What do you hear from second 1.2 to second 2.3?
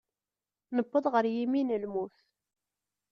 yimi n lmut.